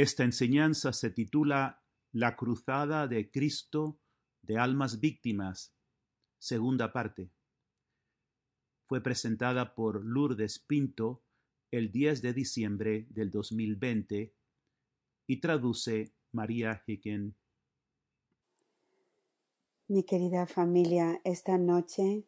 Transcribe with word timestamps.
Esta 0.00 0.22
enseñanza 0.22 0.92
se 0.92 1.10
titula 1.10 1.82
La 2.12 2.36
Cruzada 2.36 3.08
de 3.08 3.32
Cristo 3.32 3.98
de 4.42 4.56
Almas 4.56 5.00
Víctimas, 5.00 5.74
segunda 6.38 6.92
parte. 6.92 7.32
Fue 8.86 9.02
presentada 9.02 9.74
por 9.74 10.04
Lourdes 10.04 10.60
Pinto 10.60 11.24
el 11.72 11.90
10 11.90 12.22
de 12.22 12.32
diciembre 12.32 13.06
del 13.10 13.32
2020 13.32 14.32
y 15.26 15.40
traduce 15.40 16.14
María 16.30 16.80
Hicken. 16.86 17.34
Mi 19.88 20.04
querida 20.04 20.46
familia, 20.46 21.20
esta 21.24 21.58
noche 21.58 22.22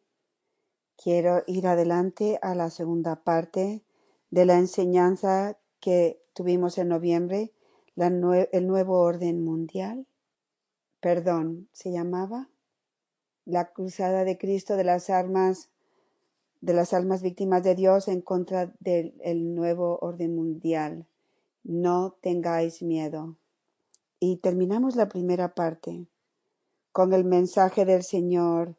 quiero 1.01 1.45
ir 1.47 1.67
adelante 1.67 2.37
a 2.41 2.53
la 2.53 2.69
segunda 2.69 3.23
parte 3.23 3.85
de 4.29 4.45
la 4.45 4.57
enseñanza 4.57 5.57
que 5.79 6.21
tuvimos 6.33 6.77
en 6.77 6.89
noviembre, 6.89 7.53
el 7.95 8.67
nuevo 8.67 8.99
orden 8.99 9.43
mundial. 9.43 10.07
Perdón, 10.99 11.69
se 11.71 11.91
llamaba 11.91 12.49
la 13.45 13.71
cruzada 13.71 14.23
de 14.23 14.37
Cristo 14.37 14.75
de 14.75 14.83
las 14.83 15.09
armas 15.09 15.69
de 16.61 16.73
las 16.73 16.93
almas 16.93 17.23
víctimas 17.23 17.63
de 17.63 17.73
Dios 17.75 18.07
en 18.07 18.21
contra 18.21 18.71
del 18.79 19.55
nuevo 19.55 19.97
orden 19.99 20.35
mundial. 20.35 21.07
No 21.63 22.15
tengáis 22.21 22.83
miedo. 22.83 23.35
Y 24.19 24.37
terminamos 24.37 24.95
la 24.95 25.09
primera 25.09 25.55
parte 25.55 26.05
con 26.91 27.13
el 27.13 27.25
mensaje 27.25 27.85
del 27.85 28.03
Señor 28.03 28.75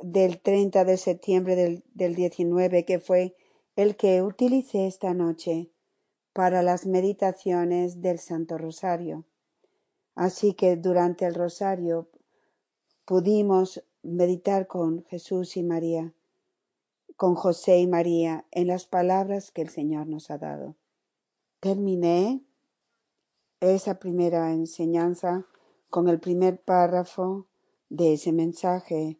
del 0.00 0.40
30 0.40 0.84
de 0.84 0.96
septiembre 0.96 1.56
del, 1.56 1.82
del 1.94 2.14
19, 2.14 2.84
que 2.84 3.00
fue 3.00 3.34
el 3.74 3.96
que 3.96 4.22
utilicé 4.22 4.86
esta 4.86 5.12
noche 5.12 5.70
para 6.36 6.62
las 6.62 6.84
meditaciones 6.84 8.02
del 8.02 8.18
Santo 8.18 8.58
Rosario. 8.58 9.24
Así 10.14 10.52
que 10.52 10.76
durante 10.76 11.24
el 11.24 11.34
Rosario 11.34 12.10
pudimos 13.06 13.82
meditar 14.02 14.66
con 14.66 15.02
Jesús 15.04 15.56
y 15.56 15.62
María, 15.62 16.12
con 17.16 17.36
José 17.36 17.78
y 17.78 17.86
María 17.86 18.44
en 18.50 18.66
las 18.66 18.84
palabras 18.84 19.50
que 19.50 19.62
el 19.62 19.70
Señor 19.70 20.08
nos 20.08 20.30
ha 20.30 20.36
dado. 20.36 20.76
Terminé 21.60 22.42
esa 23.60 23.98
primera 23.98 24.52
enseñanza 24.52 25.46
con 25.88 26.06
el 26.06 26.20
primer 26.20 26.60
párrafo 26.60 27.46
de 27.88 28.12
ese 28.12 28.32
mensaje, 28.32 29.16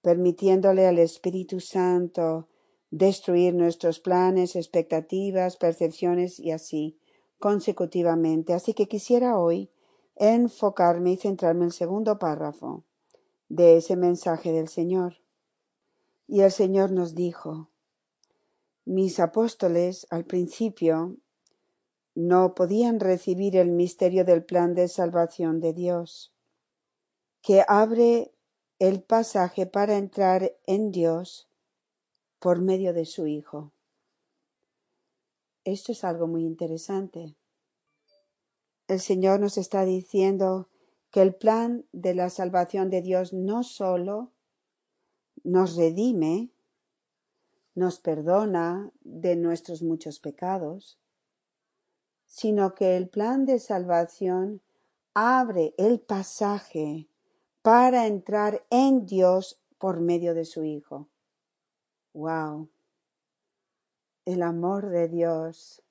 permitiéndole 0.00 0.86
al 0.86 1.00
Espíritu 1.00 1.58
Santo 1.58 2.46
destruir 2.90 3.54
nuestros 3.54 4.00
planes, 4.00 4.56
expectativas, 4.56 5.56
percepciones 5.56 6.38
y 6.38 6.52
así 6.52 6.98
consecutivamente. 7.38 8.52
Así 8.54 8.74
que 8.74 8.86
quisiera 8.86 9.38
hoy 9.38 9.70
enfocarme 10.16 11.12
y 11.12 11.16
centrarme 11.16 11.60
en 11.60 11.66
el 11.66 11.72
segundo 11.72 12.18
párrafo 12.18 12.84
de 13.48 13.76
ese 13.76 13.96
mensaje 13.96 14.52
del 14.52 14.68
Señor. 14.68 15.16
Y 16.26 16.40
el 16.40 16.50
Señor 16.50 16.90
nos 16.90 17.14
dijo, 17.14 17.70
mis 18.84 19.20
apóstoles 19.20 20.06
al 20.10 20.24
principio 20.24 21.16
no 22.14 22.54
podían 22.54 22.98
recibir 22.98 23.56
el 23.56 23.70
misterio 23.70 24.24
del 24.24 24.44
plan 24.44 24.74
de 24.74 24.88
salvación 24.88 25.60
de 25.60 25.72
Dios, 25.74 26.32
que 27.42 27.62
abre 27.68 28.32
el 28.78 29.02
pasaje 29.02 29.66
para 29.66 29.96
entrar 29.96 30.56
en 30.66 30.90
Dios 30.90 31.45
por 32.38 32.60
medio 32.60 32.92
de 32.92 33.04
su 33.04 33.26
Hijo. 33.26 33.72
Esto 35.64 35.92
es 35.92 36.04
algo 36.04 36.26
muy 36.26 36.44
interesante. 36.44 37.34
El 38.88 39.00
Señor 39.00 39.40
nos 39.40 39.58
está 39.58 39.84
diciendo 39.84 40.68
que 41.10 41.22
el 41.22 41.34
plan 41.34 41.86
de 41.92 42.14
la 42.14 42.30
salvación 42.30 42.88
de 42.88 43.02
Dios 43.02 43.32
no 43.32 43.64
solo 43.64 44.32
nos 45.42 45.76
redime, 45.76 46.50
nos 47.74 47.98
perdona 47.98 48.92
de 49.02 49.36
nuestros 49.36 49.82
muchos 49.82 50.20
pecados, 50.20 50.98
sino 52.26 52.74
que 52.74 52.96
el 52.96 53.08
plan 53.08 53.44
de 53.44 53.58
salvación 53.58 54.62
abre 55.14 55.74
el 55.78 56.00
pasaje 56.00 57.08
para 57.62 58.06
entrar 58.06 58.64
en 58.70 59.06
Dios 59.06 59.60
por 59.78 60.00
medio 60.00 60.34
de 60.34 60.44
su 60.44 60.62
Hijo. 60.62 61.08
¡Wow! 62.16 62.70
El 64.24 64.42
amor 64.42 64.88
de 64.88 65.08
Dios, 65.08 65.82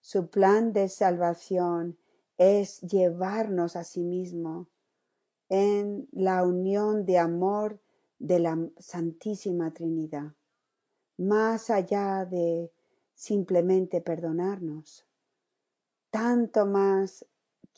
su 0.00 0.28
plan 0.28 0.72
de 0.72 0.88
salvación 0.88 1.98
es 2.36 2.80
llevarnos 2.82 3.74
a 3.74 3.82
sí 3.82 4.04
mismo 4.04 4.68
en 5.48 6.08
la 6.12 6.44
unión 6.44 7.06
de 7.06 7.18
amor 7.18 7.80
de 8.18 8.38
la 8.38 8.68
Santísima 8.78 9.72
Trinidad, 9.72 10.34
más 11.16 11.70
allá 11.70 12.24
de 12.24 12.70
simplemente 13.14 14.00
perdonarnos 14.00 15.06
tanto 16.16 16.64
más 16.64 17.26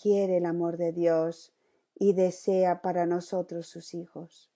quiere 0.01 0.37
el 0.37 0.47
amor 0.47 0.77
de 0.77 0.93
Dios 0.93 1.53
y 1.97 2.13
desea 2.13 2.83
para 2.83 3.05
nosotros 3.05 3.67
sus 3.67 3.95
hijos. 3.95 4.49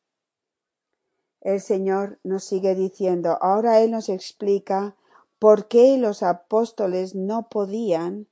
El 1.43 1.61
Señor 1.61 2.21
nos 2.23 2.45
sigue 2.45 2.77
diciendo, 2.77 3.37
ahora 3.41 3.81
Él 3.81 3.91
nos 3.91 4.09
explica 4.09 4.97
por 5.41 5.67
qué 5.67 5.99
los 5.99 6.23
apóstoles 6.23 7.17
no 7.17 7.49
podían, 7.49 8.29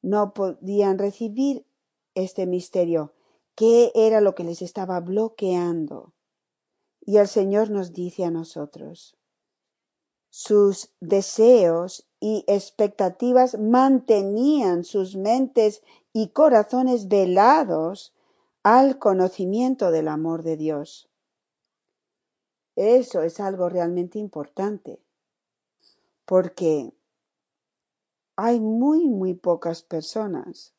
no 0.00 0.32
podían 0.32 0.98
recibir 0.98 1.66
este 2.14 2.46
misterio, 2.46 3.12
qué 3.54 3.92
era 3.94 4.22
lo 4.22 4.34
que 4.34 4.44
les 4.44 4.62
estaba 4.62 4.98
bloqueando. 5.00 6.14
Y 7.02 7.18
el 7.18 7.28
Señor 7.28 7.68
nos 7.70 7.92
dice 7.92 8.24
a 8.24 8.30
nosotros, 8.30 9.14
sus 10.30 10.90
deseos 11.00 12.08
y 12.18 12.44
expectativas 12.46 13.58
mantenían 13.58 14.84
sus 14.84 15.16
mentes 15.16 15.82
y 16.14 16.28
corazones 16.28 17.08
velados 17.08 18.14
al 18.62 18.98
conocimiento 18.98 19.90
del 19.90 20.08
amor 20.08 20.42
de 20.42 20.56
Dios. 20.56 21.05
Eso 22.76 23.22
es 23.22 23.40
algo 23.40 23.68
realmente 23.70 24.18
importante, 24.18 25.00
porque 26.26 26.92
hay 28.36 28.60
muy, 28.60 29.08
muy 29.08 29.34
pocas 29.34 29.82
personas 29.82 30.74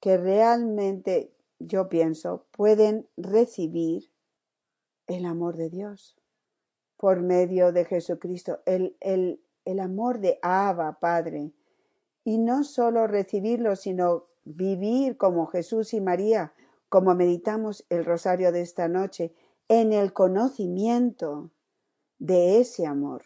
que 0.00 0.18
realmente, 0.18 1.32
yo 1.58 1.88
pienso, 1.88 2.44
pueden 2.50 3.08
recibir 3.16 4.10
el 5.06 5.24
amor 5.24 5.56
de 5.56 5.70
Dios 5.70 6.16
por 6.98 7.20
medio 7.20 7.72
de 7.72 7.84
Jesucristo, 7.84 8.60
el, 8.66 8.96
el, 9.00 9.42
el 9.64 9.80
amor 9.80 10.20
de 10.20 10.38
Abba, 10.42 10.98
Padre. 11.00 11.52
Y 12.24 12.38
no 12.38 12.64
solo 12.64 13.06
recibirlo, 13.06 13.76
sino 13.76 14.26
vivir 14.44 15.16
como 15.16 15.46
Jesús 15.46 15.94
y 15.94 16.00
María, 16.00 16.52
como 16.88 17.14
meditamos 17.14 17.86
el 17.88 18.04
rosario 18.04 18.52
de 18.52 18.60
esta 18.60 18.88
noche, 18.88 19.34
en 19.68 19.92
el 19.92 20.12
conocimiento 20.12 21.50
de 22.18 22.60
ese 22.60 22.86
amor. 22.86 23.24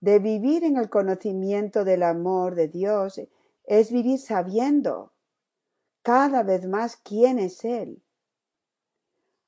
De 0.00 0.18
vivir 0.18 0.64
en 0.64 0.76
el 0.76 0.90
conocimiento 0.90 1.84
del 1.84 2.02
amor 2.02 2.54
de 2.54 2.68
Dios 2.68 3.20
es 3.64 3.92
vivir 3.92 4.18
sabiendo 4.18 5.12
cada 6.02 6.42
vez 6.42 6.66
más 6.66 6.96
quién 6.96 7.38
es 7.38 7.64
Él 7.64 8.02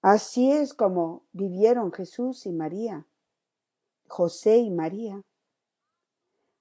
Así 0.04 0.52
es 0.52 0.74
como 0.74 1.24
vivieron 1.32 1.90
Jesús 1.90 2.44
y 2.44 2.52
María, 2.52 3.06
José 4.06 4.58
y 4.58 4.70
María. 4.70 5.22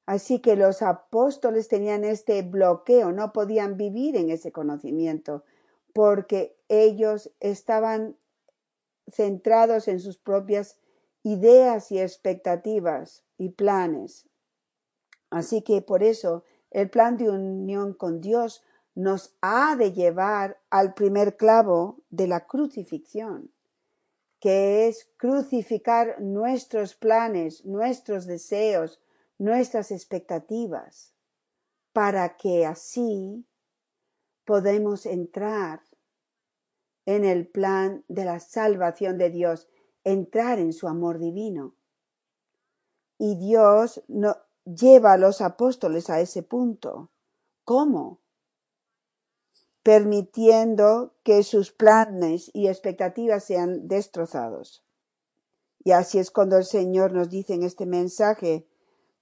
Así 0.06 0.40
que 0.40 0.56
los 0.56 0.82
apóstoles 0.82 1.68
tenían 1.68 2.06
este 2.06 2.42
bloqueo, 2.42 3.12
no 3.12 3.34
podían 3.34 3.76
vivir 3.76 4.16
en 4.16 4.30
ese 4.30 4.54
conocimiento, 4.54 5.44
porque 5.94 6.56
ellos 6.70 7.34
estaban 7.42 8.16
centrados 9.12 9.88
en 9.88 10.00
sus 10.00 10.18
propias 10.18 10.78
ideas 11.24 11.92
y 11.92 12.00
expectativas 12.00 13.24
y 13.38 13.50
planes. 13.50 14.28
Así 15.30 15.62
que 15.62 15.82
por 15.82 16.04
eso 16.04 16.44
el 16.72 16.90
plan 16.90 17.18
de 17.18 17.30
unión 17.30 17.94
con 17.94 18.22
Dios 18.22 18.64
nos 18.96 19.36
ha 19.42 19.76
de 19.76 19.92
llevar 19.92 20.62
al 20.70 20.94
primer 20.94 21.38
clavo 21.38 22.02
de 22.10 22.28
la 22.28 22.46
crucifixión, 22.46 23.52
que 24.40 24.88
es 24.88 25.10
crucificar 25.18 26.22
nuestros 26.22 26.96
planes, 26.96 27.66
nuestros 27.66 28.26
deseos, 28.26 29.02
nuestras 29.38 29.92
expectativas, 29.92 31.14
para 31.92 32.38
que 32.38 32.66
así 32.66 33.46
podemos 34.46 35.06
entrar 35.06 35.82
en 37.06 37.26
el 37.26 37.48
plan 37.48 38.04
de 38.08 38.26
la 38.26 38.40
salvación 38.40 39.18
de 39.18 39.30
Dios, 39.30 39.68
entrar 40.04 40.60
en 40.60 40.74
su 40.74 40.88
amor 40.88 41.20
divino. 41.20 41.76
Y 43.18 43.36
Dios 43.36 44.04
lleva 44.66 45.14
a 45.14 45.18
los 45.18 45.42
apóstoles 45.42 46.10
a 46.10 46.20
ese 46.20 46.44
punto 46.44 47.10
¿Cómo? 47.66 48.20
Permitiendo 49.84 51.14
que 51.24 51.44
sus 51.44 51.72
planes 51.72 52.52
y 52.54 52.68
expectativas 52.68 53.46
sean 53.46 53.88
destrozados. 53.88 54.84
Y 55.84 55.92
así 55.92 56.20
es 56.20 56.32
cuando 56.32 56.58
el 56.58 56.66
Señor 56.66 57.14
nos 57.14 57.30
dice 57.30 57.54
en 57.54 57.64
este 57.64 57.86
mensaje, 57.86 58.68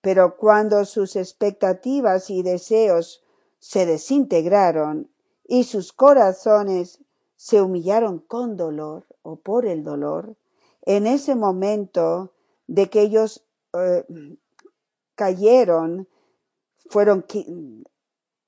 pero 0.02 0.38
cuando 0.38 0.86
sus 0.86 1.16
expectativas 1.16 2.30
y 2.30 2.42
deseos 2.42 3.24
se 3.60 3.86
desintegraron 3.86 5.12
y 5.48 5.66
sus 5.66 5.94
corazones 5.94 7.00
se 7.42 7.60
humillaron 7.60 8.20
con 8.20 8.56
dolor 8.56 9.08
o 9.24 9.36
por 9.38 9.66
el 9.66 9.84
dolor, 9.84 10.38
en 10.84 11.08
ese 11.08 11.34
momento 11.34 12.34
de 12.68 12.88
que 12.92 13.02
ellos 13.02 13.44
eh, 13.74 14.06
cayeron, 15.16 16.08
fueron 16.88 17.26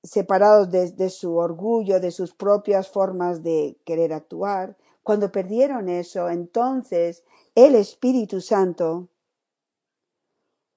separados 0.04 0.70
de, 0.70 0.92
de 0.92 1.10
su 1.10 1.34
orgullo, 1.34 1.98
de 1.98 2.12
sus 2.12 2.34
propias 2.34 2.88
formas 2.88 3.42
de 3.42 3.76
querer 3.84 4.12
actuar, 4.12 4.76
cuando 5.02 5.32
perdieron 5.32 5.88
eso, 5.88 6.28
entonces 6.28 7.24
el 7.56 7.74
Espíritu 7.74 8.40
Santo 8.40 9.08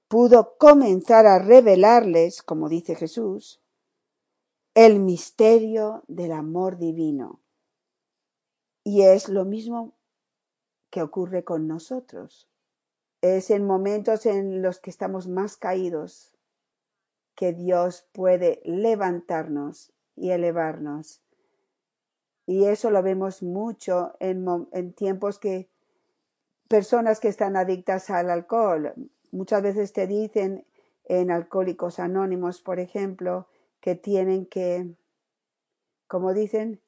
pudo 0.07 0.57
comenzar 0.57 1.27
a 1.27 1.37
revelarles, 1.37 2.41
como 2.41 2.67
dice 2.67 2.95
Jesús, 2.95 3.61
el 4.73 5.01
misterio 5.01 6.03
del 6.07 6.31
amor 6.31 6.79
divino. 6.79 7.41
Y 8.87 9.01
es 9.01 9.27
lo 9.27 9.43
mismo 9.43 9.97
que 10.89 11.01
ocurre 11.01 11.43
con 11.43 11.67
nosotros. 11.67 12.47
Es 13.19 13.49
en 13.49 13.65
momentos 13.65 14.25
en 14.25 14.61
los 14.61 14.79
que 14.79 14.89
estamos 14.89 15.27
más 15.27 15.57
caídos 15.57 16.37
que 17.35 17.51
Dios 17.51 18.07
puede 18.13 18.61
levantarnos 18.63 19.91
y 20.15 20.29
elevarnos. 20.29 21.21
Y 22.45 22.63
eso 22.63 22.89
lo 22.89 23.03
vemos 23.03 23.43
mucho 23.43 24.13
en, 24.21 24.45
en 24.71 24.93
tiempos 24.93 25.37
que 25.37 25.69
personas 26.69 27.19
que 27.19 27.27
están 27.27 27.57
adictas 27.57 28.09
al 28.09 28.29
alcohol, 28.29 28.93
muchas 29.31 29.63
veces 29.63 29.91
te 29.91 30.07
dicen 30.07 30.65
en 31.03 31.29
Alcohólicos 31.29 31.99
Anónimos, 31.99 32.61
por 32.61 32.79
ejemplo, 32.79 33.49
que 33.81 33.95
tienen 33.95 34.45
que, 34.45 34.95
como 36.07 36.33
dicen, 36.33 36.81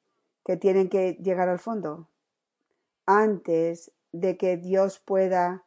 que 0.44 0.56
tienen 0.56 0.88
que 0.88 1.14
llegar 1.14 1.48
al 1.48 1.58
fondo 1.58 2.08
antes 3.06 3.92
de 4.12 4.36
que 4.36 4.56
Dios 4.56 4.98
pueda 5.00 5.64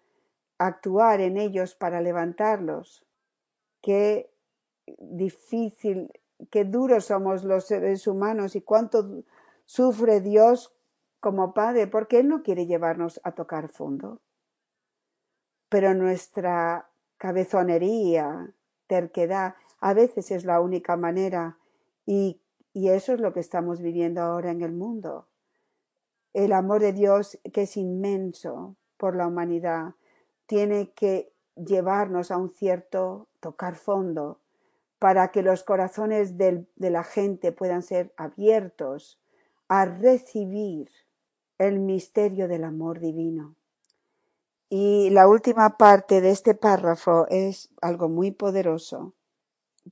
actuar 0.58 1.22
en 1.22 1.38
ellos 1.38 1.76
para 1.76 2.02
levantarlos. 2.02 3.06
Qué 3.82 4.32
difícil, 4.98 6.12
qué 6.50 6.64
duros 6.64 7.06
somos 7.06 7.44
los 7.44 7.66
seres 7.66 8.08
humanos 8.08 8.56
y 8.56 8.62
cuánto 8.62 9.24
sufre 9.66 10.22
Dios 10.22 10.74
como 11.20 11.54
Padre, 11.54 11.88
porque 11.88 12.20
Él 12.20 12.28
no 12.28 12.44
quiere 12.44 12.66
llevarnos 12.66 13.20
a 13.24 13.32
tocar 13.32 13.70
fondo. 13.70 14.20
Pero 15.70 15.94
nuestra 15.94 16.90
cabezonería, 17.18 18.54
terquedad, 18.88 19.56
a 19.80 19.94
veces 19.94 20.32
es 20.32 20.44
la 20.46 20.60
única 20.60 20.98
manera 20.98 21.58
y, 22.06 22.42
y 22.74 22.90
eso 22.90 23.14
es 23.14 23.20
lo 23.20 23.34
que 23.34 23.40
estamos 23.40 23.82
viviendo 23.82 24.22
ahora 24.22 24.52
en 24.52 24.62
el 24.62 24.72
mundo. 24.72 25.28
El 26.34 26.52
amor 26.52 26.82
de 26.82 26.94
Dios, 26.94 27.40
que 27.54 27.64
es 27.64 27.78
inmenso 27.78 28.76
por 28.98 29.16
la 29.16 29.28
humanidad, 29.28 29.94
tiene 30.48 30.92
que 30.94 31.32
llevarnos 31.56 32.32
a 32.32 32.38
un 32.38 32.50
cierto 32.50 33.28
tocar 33.40 33.76
fondo 33.76 34.40
para 34.98 35.32
que 35.32 35.44
los 35.44 35.64
corazones 35.64 36.38
de 36.38 36.66
la 36.78 37.04
gente 37.04 37.52
puedan 37.52 37.84
ser 37.84 38.14
abiertos 38.18 39.20
a 39.68 39.86
recibir 39.86 40.90
el 41.58 41.80
misterio 41.80 42.48
del 42.48 42.64
amor 42.64 43.00
divino. 43.00 43.56
Y 44.70 45.12
la 45.12 45.28
última 45.28 45.78
parte 45.78 46.20
de 46.22 46.32
este 46.32 46.56
párrafo 46.56 47.28
es 47.30 47.70
algo 47.82 48.10
muy 48.10 48.32
poderoso, 48.32 49.14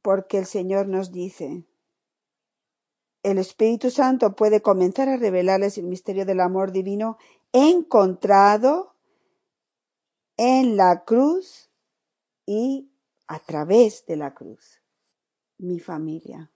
porque 0.01 0.39
el 0.39 0.45
Señor 0.45 0.87
nos 0.87 1.11
dice, 1.11 1.65
el 3.23 3.37
Espíritu 3.37 3.89
Santo 3.89 4.35
puede 4.35 4.61
comenzar 4.61 5.09
a 5.09 5.17
revelarles 5.17 5.77
el 5.77 5.85
misterio 5.85 6.25
del 6.25 6.39
amor 6.39 6.71
divino 6.71 7.17
encontrado 7.51 8.95
en 10.37 10.77
la 10.77 11.03
cruz 11.03 11.69
y 12.45 12.91
a 13.27 13.39
través 13.39 14.05
de 14.05 14.15
la 14.15 14.33
cruz. 14.33 14.81
Mi 15.57 15.79
familia. 15.79 16.51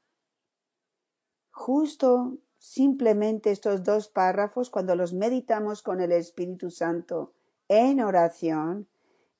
Justo 1.52 2.40
Simplemente 2.66 3.52
estos 3.52 3.84
dos 3.84 4.08
párrafos, 4.08 4.72
cuando 4.72 4.96
los 4.96 5.14
meditamos 5.14 5.84
con 5.84 6.02
el 6.02 6.12
Espíritu 6.12 6.72
Santo 6.72 7.32
en 7.68 8.02
oración, 8.02 8.88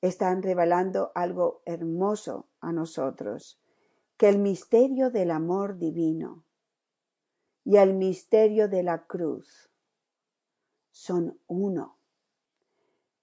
están 0.00 0.44
revelando 0.44 1.10
algo 1.16 1.60
hermoso 1.64 2.46
a 2.60 2.70
nosotros, 2.70 3.60
que 4.16 4.28
el 4.28 4.38
misterio 4.38 5.10
del 5.10 5.32
amor 5.32 5.76
divino 5.76 6.44
y 7.66 7.78
el 7.78 7.94
misterio 7.94 8.68
de 8.68 8.84
la 8.84 9.06
cruz 9.06 9.68
son 10.92 11.36
uno. 11.48 11.98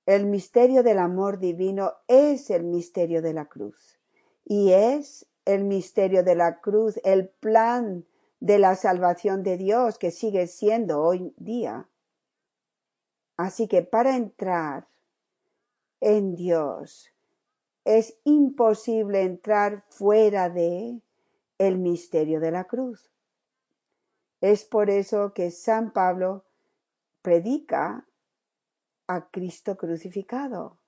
El 0.06 0.25
misterio 0.25 0.84
del 0.84 1.00
amor 1.00 1.40
divino 1.40 1.94
es 2.10 2.50
el 2.50 2.66
misterio 2.66 3.22
de 3.22 3.34
la 3.34 3.45
cruz 3.45 4.01
y 4.44 4.74
es 4.74 5.25
el 5.45 5.63
misterio 5.63 6.24
de 6.24 6.36
la 6.36 6.60
cruz, 6.60 7.00
el 7.06 7.30
plan 7.30 8.06
de 8.42 8.60
la 8.60 8.75
salvación 8.75 9.44
de 9.44 9.56
Dios 9.56 9.98
que 9.98 10.12
sigue 10.12 10.48
siendo 10.48 11.01
hoy 11.01 11.34
día. 11.38 11.88
Así 13.38 13.69
que 13.69 13.81
para 13.81 14.18
entrar 14.18 14.89
en 16.01 16.36
Dios 16.36 17.13
es 17.86 18.18
imposible 18.25 19.22
entrar 19.22 19.86
fuera 19.88 20.50
de 20.50 21.00
el 21.60 21.78
misterio 21.78 22.42
de 22.42 22.51
la 22.51 22.66
cruz. 22.66 23.12
Es 24.44 24.66
por 24.66 24.90
eso 24.90 25.31
que 25.34 25.51
San 25.51 25.94
Pablo 25.94 26.44
predica 27.22 28.06
a 29.07 29.30
Cristo 29.30 29.78
crucificado, 29.78 30.80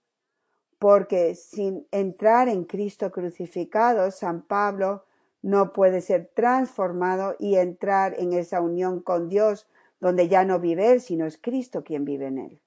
porque 0.77 1.35
sin 1.35 1.87
entrar 1.91 2.49
en 2.49 2.65
Cristo 2.65 3.13
crucificado, 3.13 4.11
San 4.11 4.41
Pablo 4.41 5.05
no 5.41 5.71
puede 5.71 6.01
ser 6.01 6.29
transformado 6.35 7.37
y 7.39 7.55
entrar 7.55 8.19
en 8.19 8.33
esa 8.33 8.59
unión 8.59 8.99
con 8.99 9.29
Dios 9.29 9.69
donde 10.01 10.27
ya 10.27 10.43
no 10.43 10.59
vive 10.59 10.91
Él, 10.91 10.99
sino 10.99 11.25
es 11.25 11.37
Cristo 11.37 11.85
quien 11.85 12.03
vive 12.03 12.27
en 12.27 12.39
Él. 12.39 12.61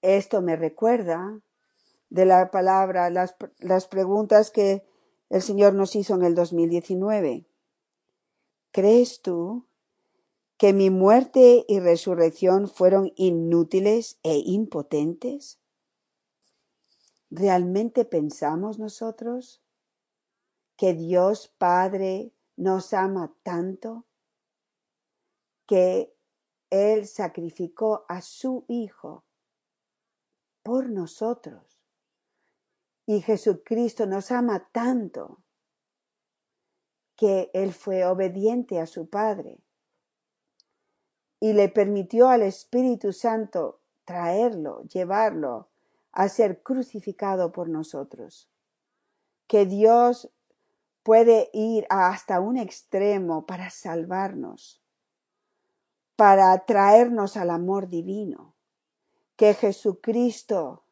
Esto 0.00 0.40
me 0.40 0.56
recuerda 0.56 1.38
de 2.08 2.24
la 2.24 2.50
palabra, 2.50 3.10
las, 3.10 3.36
las 3.58 3.88
preguntas 3.88 4.50
que 4.50 4.86
el 5.28 5.42
Señor 5.42 5.74
nos 5.74 5.96
hizo 5.96 6.14
en 6.14 6.22
el 6.22 6.34
2019. 6.34 7.49
¿Crees 8.72 9.22
tú 9.22 9.66
que 10.56 10.72
mi 10.72 10.90
muerte 10.90 11.64
y 11.68 11.80
resurrección 11.80 12.68
fueron 12.68 13.12
inútiles 13.16 14.18
e 14.22 14.38
impotentes? 14.38 15.58
¿Realmente 17.30 18.04
pensamos 18.04 18.78
nosotros 18.78 19.62
que 20.76 20.94
Dios 20.94 21.48
Padre 21.58 22.32
nos 22.56 22.92
ama 22.92 23.34
tanto 23.42 24.06
que 25.66 26.14
Él 26.68 27.06
sacrificó 27.06 28.04
a 28.08 28.22
su 28.22 28.64
Hijo 28.68 29.24
por 30.62 30.90
nosotros. 30.90 31.80
Y 33.06 33.22
Jesucristo 33.22 34.06
nos 34.06 34.30
ama 34.30 34.68
tanto 34.72 35.42
que 37.20 37.50
Él 37.52 37.74
fue 37.74 38.06
obediente 38.06 38.80
a 38.80 38.86
su 38.86 39.10
Padre. 39.10 39.58
Y 41.38 41.52
le 41.52 41.68
permitió 41.68 42.30
al 42.30 42.40
Espíritu 42.40 43.12
Santo 43.12 43.82
traerlo, 44.06 44.84
llevarlo 44.84 45.68
a 46.12 46.30
ser 46.30 46.62
crucificado 46.62 47.52
por 47.52 47.68
nosotros. 47.68 48.48
Que 49.48 49.66
Dios 49.66 50.30
puede 51.02 51.50
ir 51.52 51.86
hasta 51.90 52.40
un 52.40 52.56
extremo 52.56 53.44
para 53.44 53.68
salvarnos, 53.68 54.82
para 56.16 56.58
traernos 56.64 57.36
al 57.36 57.50
amor 57.50 57.88
divino, 57.88 58.54
que 59.36 59.52
Jesucristo 59.52 60.84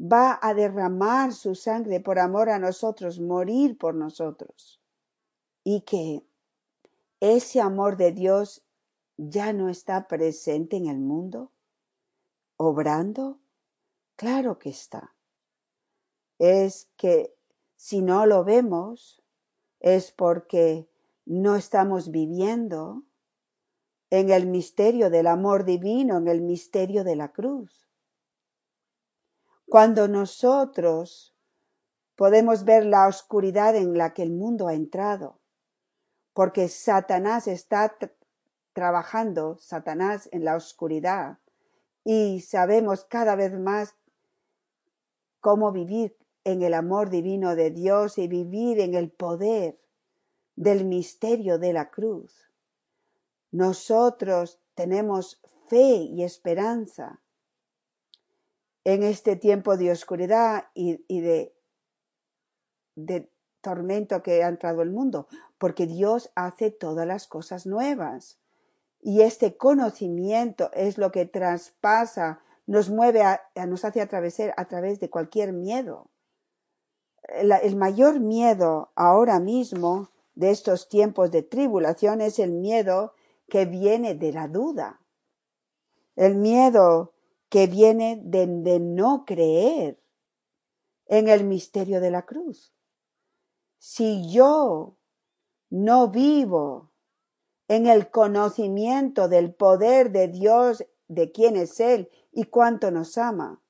va 0.00 0.40
a 0.42 0.54
derramar 0.54 1.32
su 1.32 1.54
sangre 1.54 2.00
por 2.00 2.18
amor 2.18 2.50
a 2.50 2.58
nosotros, 2.58 3.20
morir 3.20 3.78
por 3.78 3.94
nosotros, 3.94 4.80
y 5.68 5.80
que 5.80 6.24
ese 7.18 7.60
amor 7.60 7.96
de 7.96 8.12
Dios 8.12 8.64
ya 9.16 9.52
no 9.52 9.68
está 9.68 10.06
presente 10.06 10.76
en 10.76 10.86
el 10.86 11.00
mundo, 11.00 11.50
obrando, 12.56 13.40
claro 14.14 14.60
que 14.60 14.68
está. 14.68 15.16
Es 16.38 16.88
que 16.96 17.34
si 17.74 18.00
no 18.00 18.26
lo 18.26 18.44
vemos, 18.44 19.24
es 19.80 20.12
porque 20.12 20.88
no 21.24 21.56
estamos 21.56 22.12
viviendo 22.12 23.02
en 24.10 24.30
el 24.30 24.46
misterio 24.46 25.10
del 25.10 25.26
amor 25.26 25.64
divino, 25.64 26.18
en 26.18 26.28
el 26.28 26.42
misterio 26.42 27.02
de 27.02 27.16
la 27.16 27.32
cruz. 27.32 27.90
Cuando 29.68 30.06
nosotros 30.06 31.34
podemos 32.14 32.64
ver 32.64 32.86
la 32.86 33.08
oscuridad 33.08 33.74
en 33.74 33.98
la 33.98 34.14
que 34.14 34.22
el 34.22 34.30
mundo 34.30 34.68
ha 34.68 34.74
entrado, 34.74 35.40
porque 36.36 36.68
Satanás 36.68 37.48
está 37.48 37.96
trabajando, 38.74 39.56
Satanás 39.56 40.28
en 40.32 40.44
la 40.44 40.54
oscuridad, 40.54 41.38
y 42.04 42.42
sabemos 42.42 43.06
cada 43.06 43.36
vez 43.36 43.58
más 43.58 43.96
cómo 45.40 45.72
vivir 45.72 46.14
en 46.44 46.60
el 46.60 46.74
amor 46.74 47.08
divino 47.08 47.56
de 47.56 47.70
Dios 47.70 48.18
y 48.18 48.28
vivir 48.28 48.80
en 48.80 48.92
el 48.92 49.10
poder 49.10 49.80
del 50.56 50.84
misterio 50.84 51.58
de 51.58 51.72
la 51.72 51.88
cruz. 51.88 52.50
Nosotros 53.50 54.60
tenemos 54.74 55.40
fe 55.70 56.02
y 56.02 56.22
esperanza 56.22 57.22
en 58.84 59.02
este 59.02 59.36
tiempo 59.36 59.78
de 59.78 59.90
oscuridad 59.90 60.66
y, 60.74 60.98
de, 61.18 61.56
de 62.94 63.32
tormento 63.62 64.22
que 64.22 64.44
ha 64.44 64.48
entrado 64.48 64.82
el 64.82 64.90
mundo, 64.90 65.28
porque 65.58 65.86
Dios 65.86 66.30
hace 66.34 66.70
todas 66.70 67.06
las 67.06 67.26
cosas 67.26 67.66
nuevas. 67.66 68.38
Y 69.00 69.22
este 69.22 69.56
conocimiento 69.56 70.70
es 70.72 70.98
lo 70.98 71.12
que 71.12 71.26
traspasa, 71.26 72.40
nos 72.66 72.90
mueve, 72.90 73.22
a, 73.22 73.42
nos 73.66 73.84
hace 73.84 74.00
atravesar 74.00 74.54
a 74.56 74.66
través 74.66 75.00
de 75.00 75.10
cualquier 75.10 75.52
miedo. 75.52 76.10
el 77.28 77.76
mayor 77.76 78.20
miedo 78.20 78.92
ahora 78.94 79.40
mismo 79.40 80.10
de 80.36 80.50
estos 80.50 80.88
tiempos 80.88 81.30
de 81.32 81.42
tribulación 81.42 82.20
es 82.20 82.38
el 82.38 82.52
miedo 82.52 83.14
que 83.48 83.64
viene 83.64 84.14
de 84.14 84.32
la 84.32 84.48
duda. 84.48 85.00
El 86.14 86.36
miedo 86.36 87.14
que 87.48 87.66
viene 87.66 88.20
de, 88.22 88.46
no 88.80 89.24
creer 89.24 90.00
en 91.06 91.28
el 91.28 91.44
misterio 91.44 92.00
de 92.00 92.10
la 92.10 92.22
cruz. 92.22 92.72
Si 93.78 94.30
yo 94.30 94.95
no 95.70 96.08
vivo 96.08 96.90
en 97.68 97.86
el 97.86 98.10
conocimiento 98.10 99.28
del 99.28 99.54
poder 99.54 100.12
de 100.12 100.28
Dios, 100.28 100.84
de 101.08 101.32
quién 101.32 101.56
es 101.56 101.80
Él 101.80 102.10
y 102.32 102.44
cuánto 102.44 102.90
nos 102.90 103.18
ama, 103.18 103.60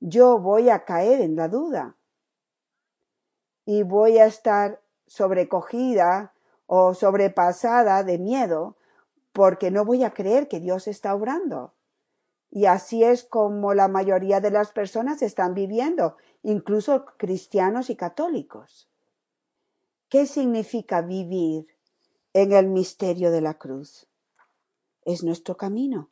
yo 0.00 0.38
voy 0.38 0.70
a 0.70 0.84
caer 0.84 1.20
en 1.20 1.36
la 1.36 1.48
duda 1.48 1.96
y 3.66 3.82
voy 3.82 4.18
a 4.18 4.26
estar 4.26 4.82
sobrecogida 5.06 6.32
o 6.66 6.94
sobrepasada 6.94 8.02
de 8.02 8.18
miedo 8.18 8.76
porque 9.32 9.70
no 9.70 9.84
voy 9.84 10.02
a 10.04 10.14
creer 10.14 10.48
que 10.48 10.58
Dios 10.58 10.88
está 10.88 11.14
obrando. 11.14 11.74
Y 12.50 12.64
así 12.64 13.04
es 13.04 13.24
como 13.24 13.74
la 13.74 13.88
mayoría 13.88 14.40
de 14.40 14.50
las 14.50 14.72
personas 14.72 15.22
están 15.22 15.54
viviendo, 15.54 16.16
incluso 16.42 17.04
cristianos 17.16 17.90
y 17.90 17.96
católicos. 17.96 18.89
¿Qué 20.10 20.26
significa 20.26 21.02
vivir 21.02 21.68
en 22.32 22.52
el 22.52 22.66
misterio 22.66 23.30
de 23.30 23.40
la 23.40 23.54
cruz? 23.54 24.08
Es 25.04 25.22
nuestro 25.22 25.56
camino. 25.56 26.10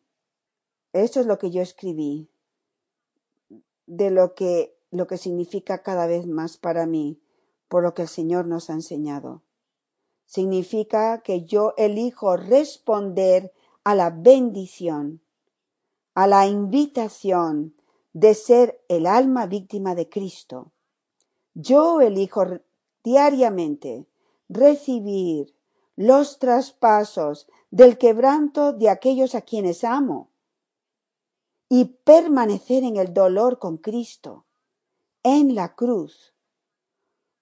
Eso 0.93 1.19
es 1.19 1.27
lo 1.27 1.37
que 1.37 1.51
yo 1.51 1.63
escribí, 1.63 2.31
de 3.87 4.11
lo 4.13 4.37
que, 4.37 4.79
lo 4.93 5.09
que 5.09 5.19
significa 5.19 5.83
cada 5.83 6.07
vez 6.07 6.29
más 6.29 6.59
para 6.59 6.87
mí 6.87 7.21
por 7.67 7.83
lo 7.83 7.93
que 7.95 8.03
el 8.03 8.09
Señor 8.09 8.47
nos 8.47 8.71
ha 8.71 8.75
enseñado. 8.75 9.43
Significa 10.27 11.21
que 11.23 11.45
yo 11.45 11.75
elijo 11.77 12.37
responder 12.37 13.53
a 13.83 13.97
la 13.97 14.11
bendición, 14.11 15.23
a 16.15 16.29
la 16.29 16.47
invitación 16.47 17.75
de 18.13 18.35
ser 18.35 18.81
el 18.87 19.09
alma 19.09 19.47
víctima 19.47 19.97
de 19.97 20.09
Cristo. 20.09 20.71
Yo 21.55 22.01
elijo 22.01 22.61
diariamente 23.09 24.07
recibir 24.51 25.55
los 25.97 26.39
traspasos 26.39 27.49
del 27.71 27.97
quebranto 27.97 28.73
de 28.73 28.91
aquellos 28.91 29.35
a 29.35 29.41
quienes 29.41 29.83
amo 29.83 30.31
y 31.71 31.87
permanecer 32.05 32.85
en 32.85 32.97
el 32.97 33.13
dolor 33.15 33.59
con 33.59 33.79
Cristo, 33.79 34.45
en 35.23 35.55
la 35.55 35.75
cruz, 35.75 36.35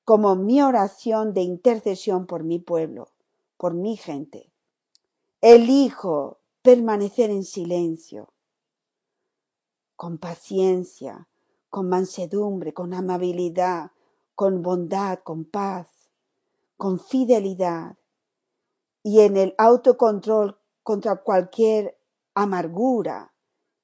como 0.05 0.37
mi 0.37 0.63
oración 0.63 1.35
de 1.35 1.43
intercesión 1.43 2.27
por 2.27 2.45
mi 2.45 2.59
pueblo, 2.61 3.09
por 3.57 3.75
mi 3.75 3.97
gente. 3.97 4.53
Elijo 5.41 6.39
permanecer 6.63 7.31
en 7.31 7.45
silencio, 7.45 8.33
con 9.97 10.19
paciencia, 10.19 11.29
con 11.71 11.89
mansedumbre, 11.89 12.73
con 12.73 12.95
amabilidad, 12.95 13.91
con 14.37 14.63
bondad, 14.63 15.19
con 15.25 15.45
paz, 15.45 15.89
con 16.77 17.01
fidelidad 17.01 17.97
y 19.03 19.23
en 19.23 19.37
el 19.37 19.57
autocontrol 19.59 20.57
contra 20.85 21.17
cualquier 21.17 21.99
amargura, 22.35 23.33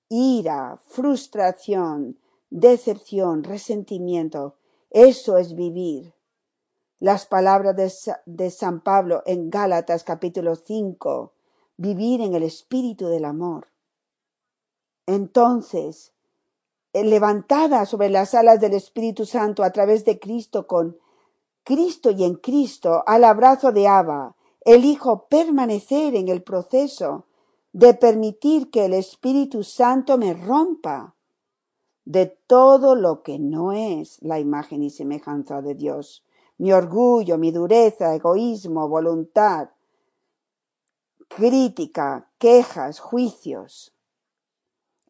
ira, 0.09 0.79
frustración, 0.87 2.19
decepción, 2.51 3.43
resentimiento 3.43 4.59
eso 4.93 5.39
es 5.39 5.55
vivir. 5.55 6.13
Las 7.01 7.25
palabras 7.25 7.75
de, 8.27 8.51
San 8.51 8.81
Pablo 8.81 9.23
en 9.25 9.49
Gálatas 9.49 10.05
capítulo 10.05 10.55
5, 10.55 11.33
vivir 11.79 12.21
en 12.21 12.35
el 12.35 12.43
espíritu 12.43 13.07
del 13.09 13.25
amor. 13.25 13.69
Entonces, 15.07 16.12
levantada 16.93 17.87
sobre 17.87 18.11
las 18.11 18.35
alas 18.35 18.61
del 18.61 18.75
Espíritu 18.75 19.25
Santo 19.25 19.65
a 19.65 19.71
través 19.71 20.05
de 20.05 20.19
Cristo 20.19 20.67
con 20.67 20.99
Cristo 21.65 22.11
y 22.11 22.25
en 22.25 22.35
Cristo 22.35 23.03
al 23.07 23.25
abrazo 23.25 23.73
de 23.73 23.89
Abba, 23.89 24.37
elijo 24.65 25.27
permanecer 25.29 26.15
en 26.15 26.29
el 26.29 26.43
proceso 26.43 27.27
de 27.73 27.95
permitir 27.95 28.71
que 28.71 28.85
el 28.85 28.95
Espíritu 28.95 29.63
Santo 29.63 30.19
me 30.19 30.35
rompa 30.35 31.15
de 32.05 32.27
todo 32.27 32.95
lo 32.95 33.23
que 33.23 33.39
no 33.39 33.73
es 33.73 34.21
la 34.23 34.39
imagen 34.39 34.83
y 34.83 34.91
semejanza 34.91 35.63
de 35.63 35.75
Dios. 35.75 36.25
Mi 36.59 36.73
orgullo, 36.73 37.39
mi 37.39 37.51
dureza, 37.51 38.15
egoísmo, 38.15 38.89
voluntad, 38.89 39.71
crítica, 41.29 42.31
quejas, 42.39 43.01
juicios. 43.01 43.95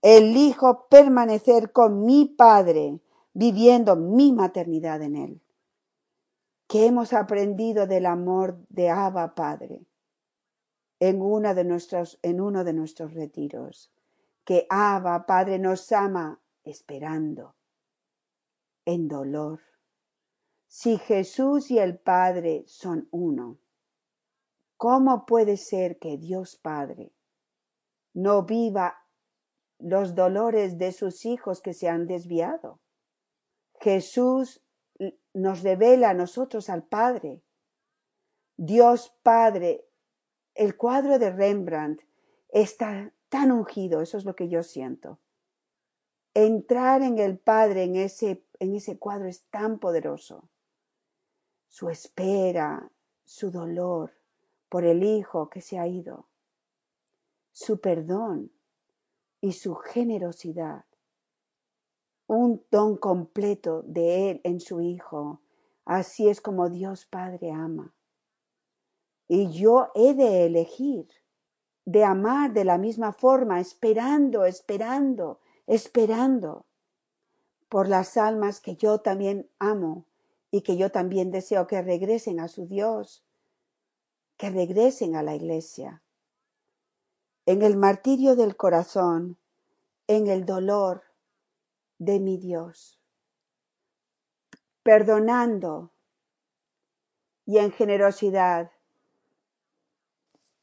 Elijo 0.02 0.88
permanecer 0.88 1.70
con 1.70 2.04
mi 2.04 2.26
Padre, 2.26 2.98
viviendo 3.32 3.94
mi 3.94 4.32
maternidad 4.32 5.00
en 5.00 5.14
Él. 5.14 5.40
¿Qué 6.66 6.86
hemos 6.86 7.12
aprendido 7.12 7.86
del 7.86 8.06
amor 8.06 8.58
de 8.68 8.90
Abba 8.90 9.36
Padre 9.36 9.86
en, 10.98 11.22
una 11.22 11.54
de 11.54 11.64
nuestros, 11.64 12.18
en 12.22 12.40
uno 12.40 12.64
de 12.64 12.72
nuestros 12.72 13.14
retiros? 13.14 13.92
Que 14.44 14.66
Abba 14.68 15.24
Padre 15.24 15.60
nos 15.60 15.92
ama 15.92 16.40
esperando, 16.64 17.54
en 18.84 19.06
dolor. 19.06 19.60
Si 20.66 20.98
Jesús 20.98 21.70
y 21.70 21.78
el 21.78 21.98
Padre 21.98 22.64
son 22.66 23.06
uno, 23.12 23.58
¿cómo 24.76 25.26
puede 25.26 25.56
ser 25.58 25.98
que 26.00 26.16
Dios 26.18 26.56
Padre 26.56 27.12
no 28.14 28.42
viva 28.42 29.01
los 29.82 30.14
dolores 30.14 30.78
de 30.78 30.92
sus 30.92 31.26
hijos 31.26 31.60
que 31.60 31.74
se 31.74 31.88
han 31.88 32.06
desviado? 32.06 32.80
Jesús 33.80 34.62
nos 35.34 35.62
revela 35.62 36.10
a 36.10 36.14
nosotros 36.14 36.68
al 36.70 36.84
Padre. 36.84 37.42
Dios 38.56 39.14
Padre, 39.22 39.84
el 40.54 40.76
cuadro 40.76 41.18
de 41.18 41.30
Rembrandt 41.30 42.02
está 42.48 43.12
tan 43.28 43.50
ungido, 43.50 44.02
eso 44.02 44.18
es 44.18 44.24
lo 44.24 44.36
que 44.36 44.48
yo 44.48 44.62
siento. 44.62 45.18
Entrar 46.34 47.02
en 47.02 47.18
el 47.18 47.38
Padre 47.38 47.84
en 47.84 47.96
ese, 47.96 48.44
en 48.58 48.74
ese 48.74 48.98
cuadro 48.98 49.28
es 49.28 49.44
tan 49.50 49.78
poderoso. 49.78 50.48
Su 51.68 51.88
espera, 51.88 52.90
su 53.24 53.50
dolor 53.50 54.12
por 54.68 54.84
el 54.84 55.02
Hijo 55.02 55.48
que 55.50 55.60
se 55.60 55.78
ha 55.78 55.86
ido, 55.86 56.28
su 57.50 57.80
perdón 57.80 58.52
y 59.42 59.52
su 59.52 59.74
generosidad. 59.74 60.86
Un 62.26 62.64
don 62.70 62.96
completo 62.96 63.82
de 63.82 64.30
Él 64.30 64.40
en 64.44 64.60
su 64.60 64.80
Hijo. 64.80 65.42
Así 65.84 66.28
es 66.28 66.40
como 66.40 66.70
Dios 66.70 67.04
Padre 67.04 67.50
ama. 67.50 67.92
Y 69.28 69.50
yo 69.50 69.88
he 69.94 70.14
de 70.14 70.46
elegir, 70.46 71.08
de 71.84 72.04
amar 72.04 72.52
de 72.52 72.64
la 72.64 72.78
misma 72.78 73.12
forma, 73.12 73.60
esperando, 73.60 74.44
esperando, 74.44 75.40
esperando 75.66 76.64
por 77.68 77.88
las 77.88 78.16
almas 78.16 78.60
que 78.60 78.76
yo 78.76 79.00
también 79.00 79.50
amo 79.58 80.06
y 80.52 80.62
que 80.62 80.76
yo 80.76 80.92
también 80.92 81.32
deseo 81.32 81.66
que 81.66 81.82
regresen 81.82 82.38
a 82.38 82.46
su 82.46 82.66
Dios, 82.66 83.24
que 84.36 84.50
regresen 84.50 85.16
a 85.16 85.22
la 85.22 85.34
iglesia. 85.34 86.02
En 87.46 87.62
el 87.62 87.76
martirio 87.76 88.36
del 88.36 88.56
corazón, 88.56 89.36
en 90.06 90.28
el 90.28 90.44
dolor 90.44 91.02
de 91.98 92.20
mi 92.20 92.36
Dios, 92.36 93.00
perdonando 94.82 95.92
y 97.46 97.58
en 97.58 97.72
generosidad, 97.72 98.70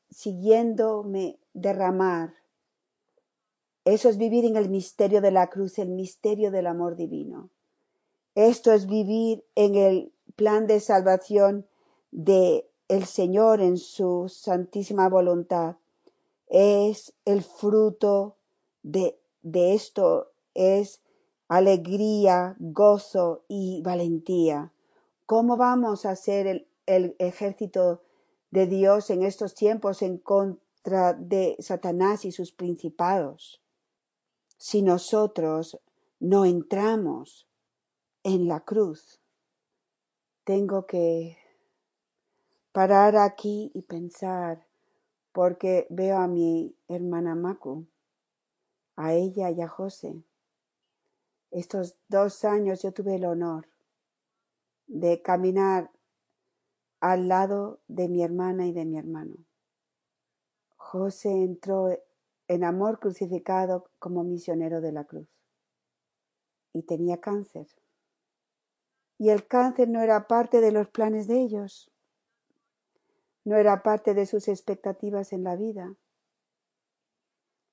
siguiéndome 0.09 1.39
derramar. 1.53 2.33
Eso 3.86 4.09
es 4.09 4.17
vivir 4.17 4.45
en 4.45 4.55
el 4.55 4.69
misterio 4.69 5.21
de 5.21 5.31
la 5.31 5.48
cruz, 5.48 5.79
el 5.79 5.89
misterio 5.89 6.51
del 6.51 6.67
amor 6.67 6.95
divino. 6.95 7.50
Esto 8.36 8.71
es 8.71 8.88
vivir 8.88 9.45
en 9.55 9.75
el 9.75 10.13
plan 10.36 10.67
de 10.67 10.79
salvación 10.79 11.67
de 12.12 12.69
el 12.88 13.05
Señor 13.05 13.62
en 13.62 13.77
su 13.77 14.29
santísima 14.29 15.09
voluntad. 15.09 15.77
Es 16.49 17.13
el 17.25 17.43
fruto 17.43 18.35
de, 18.83 19.19
de 19.41 19.73
esto, 19.73 20.31
es 20.53 21.01
alegría, 21.47 22.55
gozo 22.59 23.43
y 23.47 23.81
valentía. 23.81 24.73
¿Cómo 25.25 25.57
vamos 25.57 26.05
a 26.05 26.11
hacer 26.11 26.47
el, 26.47 26.67
el 26.85 27.15
ejército 27.19 28.01
de 28.51 28.65
Dios 28.65 29.09
en 29.11 29.23
estos 29.23 29.53
tiempos 29.53 30.01
en 30.01 30.17
contra 30.17 31.13
de 31.13 31.55
Satanás 31.59 32.25
y 32.25 32.31
sus 32.31 32.51
principados? 32.51 33.61
Si 34.57 34.81
nosotros 34.81 35.79
no 36.19 36.45
entramos 36.45 37.47
en 38.23 38.47
la 38.47 38.59
cruz, 38.61 39.19
tengo 40.43 40.85
que 40.85 41.37
parar 42.71 43.17
aquí 43.17 43.71
y 43.73 43.83
pensar 43.83 44.68
porque 45.31 45.88
veo 45.89 46.17
a 46.17 46.27
mi 46.27 46.75
hermana 46.88 47.36
Maku, 47.36 47.88
a 48.95 49.13
ella 49.13 49.50
y 49.51 49.62
a 49.62 49.67
José. 49.67 50.24
Estos 51.51 51.98
dos 52.07 52.43
años 52.45 52.81
yo 52.81 52.91
tuve 52.91 53.15
el 53.15 53.25
honor 53.25 53.67
de 54.88 55.21
caminar 55.21 55.91
al 57.00 57.27
lado 57.27 57.79
de 57.88 58.09
mi 58.09 58.24
hermana 58.24 58.67
y 58.67 58.74
de 58.74 58.86
mi 58.86 58.98
hermano. 58.98 59.36
José 60.75 61.29
entró 61.31 61.89
en 62.48 62.63
amor 62.63 63.00
crucificado 63.00 63.89
como 64.00 64.24
misionero 64.24 64.81
de 64.81 64.91
la 64.91 65.05
cruz 65.05 65.27
y 66.74 66.83
tenía 66.83 67.19
cáncer. 67.21 67.67
Y 69.17 69.29
el 69.29 69.48
cáncer 69.48 69.89
no 69.89 70.01
era 70.01 70.27
parte 70.27 70.62
de 70.62 70.71
los 70.71 70.89
planes 70.89 71.27
de 71.27 71.41
ellos, 71.41 71.91
no 73.49 73.57
era 73.57 73.81
parte 73.81 74.13
de 74.13 74.27
sus 74.27 74.47
expectativas 74.47 75.33
en 75.33 75.43
la 75.43 75.55
vida. 75.55 75.95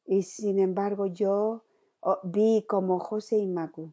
Y 0.07 0.23
sin 0.23 0.59
embargo 0.59 1.05
yo 1.05 1.67
oh, 2.01 2.19
vi 2.25 2.65
como 2.67 2.99
José 2.99 3.37
y 3.37 3.47
Macu 3.47 3.93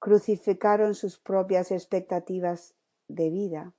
crucificaron 0.00 0.96
sus 0.96 1.20
propias 1.20 1.70
expectativas 1.70 2.74
de 3.06 3.30
vida 3.30 3.74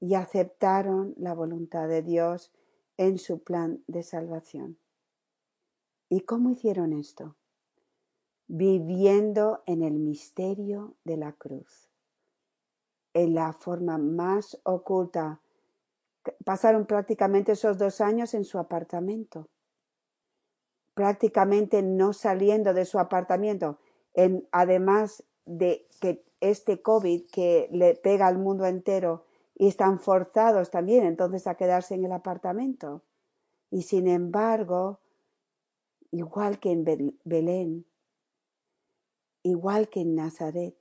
y 0.00 0.14
aceptaron 0.14 1.14
la 1.18 1.34
voluntad 1.34 1.86
de 1.86 2.02
Dios 2.02 2.52
en 2.96 3.18
su 3.18 3.44
plan 3.44 3.84
de 3.86 4.02
salvación. 4.02 4.76
¿Y 6.08 6.22
cómo 6.22 6.50
hicieron 6.50 6.92
esto? 6.94 7.36
Viviendo 8.48 9.62
en 9.66 9.82
el 9.82 10.00
misterio 10.00 10.96
de 11.04 11.16
la 11.18 11.34
cruz, 11.34 11.87
en 13.18 13.34
la 13.34 13.52
forma 13.52 13.98
más 13.98 14.58
oculta. 14.62 15.40
Pasaron 16.44 16.86
prácticamente 16.86 17.52
esos 17.52 17.78
dos 17.78 18.00
años 18.00 18.34
en 18.34 18.44
su 18.44 18.58
apartamento, 18.58 19.48
prácticamente 20.94 21.82
no 21.82 22.12
saliendo 22.12 22.74
de 22.74 22.84
su 22.84 22.98
apartamento, 22.98 23.78
en, 24.14 24.46
además 24.52 25.24
de 25.46 25.86
que 26.00 26.24
este 26.40 26.82
COVID 26.82 27.28
que 27.30 27.68
le 27.72 27.94
pega 27.94 28.26
al 28.26 28.38
mundo 28.38 28.66
entero 28.66 29.24
y 29.54 29.66
están 29.66 29.98
forzados 29.98 30.70
también 30.70 31.04
entonces 31.04 31.46
a 31.46 31.56
quedarse 31.56 31.94
en 31.94 32.04
el 32.04 32.12
apartamento. 32.12 33.02
Y 33.70 33.82
sin 33.82 34.06
embargo, 34.06 35.00
igual 36.12 36.60
que 36.60 36.70
en 36.70 36.84
Belén, 37.24 37.84
igual 39.42 39.88
que 39.88 40.00
en 40.00 40.14
Nazaret, 40.14 40.76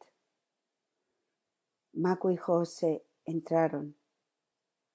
Maco 1.97 2.29
y 2.29 2.37
José 2.37 3.03
entraron 3.25 3.95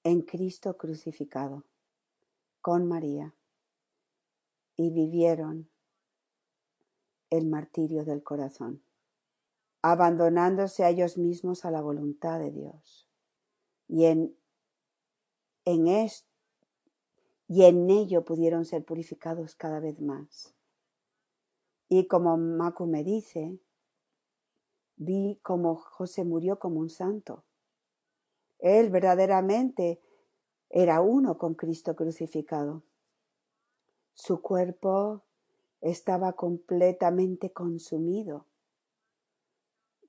en 0.05 0.21
Cristo 0.21 0.77
crucificado 0.77 1.65
con 2.61 2.87
María 2.87 3.35
y 4.77 4.89
vivieron 4.89 5.69
el 7.29 7.45
martirio 7.47 8.05
del 8.05 8.23
corazón, 8.23 8.81
abandonándose 9.81 10.85
a 10.85 10.91
ellos 10.91 11.17
mismos 11.17 11.65
a 11.65 11.71
la 11.71 11.81
voluntad 11.81 12.39
de 12.39 12.51
Dios. 12.51 13.09
Y 13.89 14.05
en, 14.05 14.37
en 15.65 15.87
esto 15.89 16.31
y 17.49 17.65
en 17.65 17.89
ello 17.89 18.23
pudieron 18.23 18.63
ser 18.63 18.85
purificados 18.85 19.55
cada 19.55 19.81
vez 19.81 19.99
más. 19.99 20.55
Y 21.89 22.07
como 22.07 22.37
Macu 22.37 22.85
me 22.85 23.03
dice, 23.03 23.59
vi 24.95 25.39
como 25.43 25.75
José 25.75 26.23
murió 26.23 26.59
como 26.59 26.79
un 26.79 26.89
santo. 26.89 27.43
Él 28.59 28.89
verdaderamente 28.89 30.01
era 30.69 31.01
uno 31.01 31.37
con 31.37 31.53
Cristo 31.53 31.95
crucificado. 31.95 32.83
Su 34.13 34.41
cuerpo 34.41 35.23
estaba 35.81 36.33
completamente 36.33 37.51
consumido. 37.51 38.47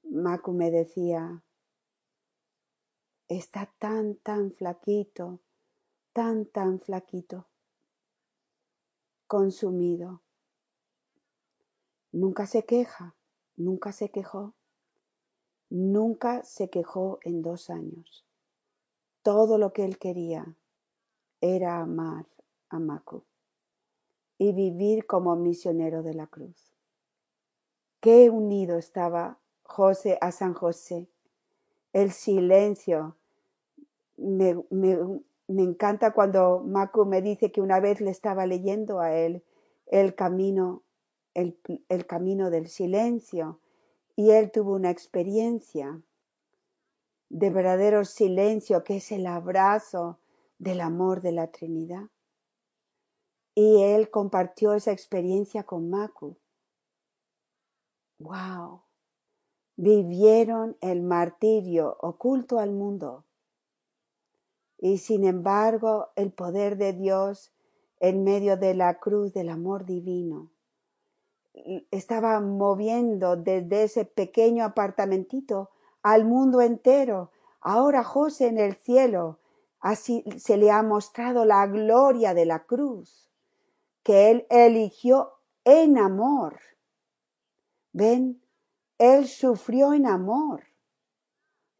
Macu 0.04 0.52
me 0.52 0.70
decía, 0.70 1.42
está 3.28 3.72
tan, 3.78 4.16
tan 4.16 4.52
flaquito, 4.52 5.40
tan, 6.12 6.46
tan 6.46 6.80
flaquito, 6.80 7.48
consumido. 9.26 10.22
Nunca 12.12 12.46
se 12.46 12.64
queja, 12.64 13.16
nunca 13.56 13.90
se 13.90 14.10
quejó, 14.10 14.54
nunca 15.70 16.42
se 16.44 16.70
quejó 16.70 17.18
en 17.22 17.42
dos 17.42 17.70
años. 17.70 18.24
Todo 19.22 19.58
lo 19.58 19.72
que 19.72 19.84
él 19.84 19.98
quería 19.98 20.56
era 21.40 21.80
amar 21.80 22.26
a 22.68 22.78
Macu 22.78 23.22
y 24.38 24.52
vivir 24.52 25.06
como 25.06 25.36
misionero 25.36 26.02
de 26.02 26.14
la 26.14 26.26
cruz. 26.26 26.74
Qué 28.00 28.30
unido 28.30 28.76
estaba 28.76 29.38
José 29.62 30.18
a 30.20 30.30
San 30.30 30.54
José. 30.54 31.08
El 31.92 32.12
silencio. 32.12 33.16
Me, 34.16 34.56
encanta 35.48 36.12
cuando 36.12 36.62
Macu 36.64 37.06
me 37.06 37.22
dice 37.22 37.50
que 37.50 37.60
una 37.60 37.80
vez 37.80 38.00
le 38.00 38.10
estaba 38.10 38.46
leyendo 38.46 39.00
a 39.00 39.14
él 39.14 39.42
el 39.86 40.14
camino, 40.14 40.82
el, 41.34 41.58
el 41.88 42.06
camino 42.06 42.50
del 42.50 42.68
silencio, 42.68 43.58
y 44.16 44.30
él 44.30 44.50
tuvo 44.50 44.74
una 44.74 44.90
experiencia 44.90 46.00
de 47.28 47.50
verdadero 47.50 48.04
silencio 48.04 48.84
que 48.84 48.98
es 48.98 49.10
el 49.10 49.26
abrazo 49.26 50.20
del 50.58 50.80
amor 50.80 51.20
de 51.20 51.32
la 51.32 51.50
Trinidad. 51.50 52.08
Y 53.56 53.82
él 53.82 54.10
compartió 54.10 54.74
esa 54.74 54.92
experiencia 54.92 55.64
con 55.64 55.90
Maku. 55.90 56.36
¡Wow! 58.18 58.82
Vivieron 59.76 60.76
el 60.80 61.02
martirio 61.02 61.96
oculto 62.00 62.58
al 62.60 62.72
mundo. 62.72 63.24
Y 64.78 64.98
sin 64.98 65.24
embargo, 65.24 66.10
el 66.14 66.32
poder 66.32 66.76
de 66.76 66.92
Dios 66.92 67.52
en 67.98 68.22
medio 68.22 68.56
de 68.56 68.74
la 68.74 68.98
cruz 69.00 69.32
del 69.32 69.48
amor 69.48 69.84
divino 69.84 70.53
estaba 71.90 72.40
moviendo 72.40 73.36
desde 73.36 73.84
ese 73.84 74.04
pequeño 74.04 74.64
apartamentito 74.64 75.70
al 76.02 76.24
mundo 76.24 76.60
entero. 76.60 77.30
Ahora 77.60 78.04
José 78.04 78.48
en 78.48 78.58
el 78.58 78.74
cielo, 78.74 79.38
así 79.80 80.24
se 80.38 80.56
le 80.56 80.70
ha 80.70 80.82
mostrado 80.82 81.44
la 81.44 81.66
gloria 81.66 82.34
de 82.34 82.46
la 82.46 82.64
cruz 82.64 83.30
que 84.02 84.30
Él 84.30 84.46
eligió 84.50 85.32
en 85.64 85.98
amor. 85.98 86.60
Ven, 87.92 88.42
Él 88.98 89.26
sufrió 89.26 89.94
en 89.94 90.06
amor. 90.06 90.64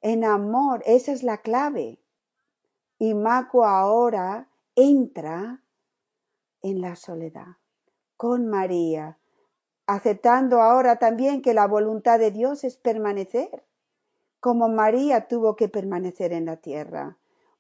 En 0.00 0.24
amor, 0.24 0.82
esa 0.86 1.12
es 1.12 1.22
la 1.22 1.38
clave. 1.38 2.00
Y 2.98 3.14
Maco 3.14 3.64
ahora 3.64 4.48
entra 4.74 5.62
en 6.62 6.80
la 6.80 6.96
soledad 6.96 7.58
con 8.16 8.46
María, 8.46 9.18
aceptando 9.86 10.60
ahora 10.62 10.96
también 10.96 11.42
que 11.42 11.54
la 11.54 11.66
voluntad 11.66 12.18
de 12.18 12.30
Dios 12.30 12.64
es 12.64 12.76
permanecer, 12.76 13.64
como 14.40 14.68
María 14.68 15.28
tuvo 15.28 15.56
que 15.56 15.68
permanecer 15.68 16.32
en 16.32 16.46
la 16.46 16.56
tierra. 16.56 17.16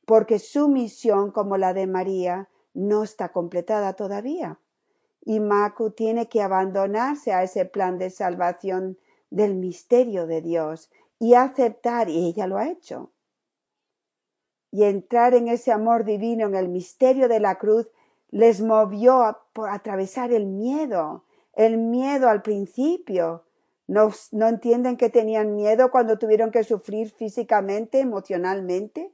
porque 0.06 0.38
su 0.38 0.68
misión, 0.68 1.30
como 1.30 1.56
la 1.56 1.72
de 1.72 1.86
María, 1.86 2.48
no 2.74 3.02
está 3.02 3.30
completada 3.30 3.94
todavía. 3.94 4.58
Y 5.24 5.40
Macu 5.40 5.90
tiene 5.92 6.28
que 6.28 6.42
abandonarse 6.42 7.32
a 7.32 7.42
ese 7.42 7.64
plan 7.64 7.98
de 7.98 8.10
salvación 8.10 8.98
del 9.30 9.54
misterio 9.54 10.26
de 10.26 10.42
Dios 10.42 10.90
y 11.18 11.34
aceptar, 11.34 12.10
y 12.10 12.26
ella 12.26 12.46
lo 12.46 12.58
ha 12.58 12.68
hecho, 12.68 13.10
y 14.70 14.84
entrar 14.84 15.34
en 15.34 15.48
ese 15.48 15.72
amor 15.72 16.04
divino, 16.04 16.46
en 16.46 16.54
el 16.54 16.68
misterio 16.68 17.28
de 17.28 17.40
la 17.40 17.56
cruz, 17.56 17.88
les 18.30 18.60
movió 18.60 19.22
a, 19.22 19.46
por 19.52 19.70
atravesar 19.70 20.32
el 20.32 20.46
miedo, 20.46 21.24
el 21.56 21.78
miedo 21.78 22.28
al 22.28 22.42
principio. 22.42 23.44
¿No, 23.86 24.10
¿No 24.32 24.48
entienden 24.48 24.96
que 24.96 25.10
tenían 25.10 25.54
miedo 25.54 25.90
cuando 25.90 26.18
tuvieron 26.18 26.50
que 26.50 26.64
sufrir 26.64 27.10
físicamente, 27.10 28.00
emocionalmente? 28.00 29.12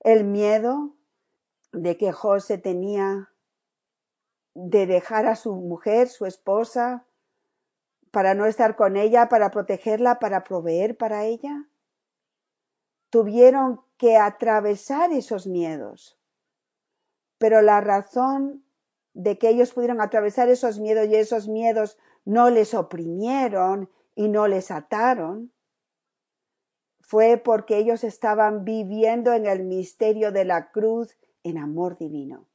El 0.00 0.24
miedo 0.24 0.94
de 1.72 1.96
que 1.96 2.12
José 2.12 2.58
tenía 2.58 3.30
de 4.54 4.86
dejar 4.86 5.26
a 5.26 5.36
su 5.36 5.54
mujer, 5.54 6.08
su 6.08 6.26
esposa, 6.26 7.06
para 8.10 8.34
no 8.34 8.46
estar 8.46 8.76
con 8.76 8.96
ella, 8.96 9.28
para 9.28 9.50
protegerla, 9.50 10.18
para 10.18 10.44
proveer 10.44 10.96
para 10.96 11.24
ella. 11.24 11.68
Tuvieron 13.10 13.82
que 13.98 14.16
atravesar 14.16 15.12
esos 15.12 15.46
miedos. 15.46 16.18
Pero 17.38 17.60
la 17.60 17.82
razón 17.82 18.65
de 19.16 19.38
que 19.38 19.48
ellos 19.48 19.72
pudieron 19.72 20.02
atravesar 20.02 20.50
esos 20.50 20.78
miedos 20.78 21.08
y 21.08 21.14
esos 21.14 21.48
miedos 21.48 21.96
no 22.26 22.50
les 22.50 22.74
oprimieron 22.74 23.88
y 24.14 24.28
no 24.28 24.46
les 24.46 24.70
ataron, 24.70 25.52
fue 27.00 27.38
porque 27.38 27.78
ellos 27.78 28.04
estaban 28.04 28.64
viviendo 28.64 29.32
en 29.32 29.46
el 29.46 29.64
misterio 29.64 30.32
de 30.32 30.44
la 30.44 30.70
cruz 30.70 31.16
en 31.44 31.56
amor 31.56 31.96
divino. 31.96 32.46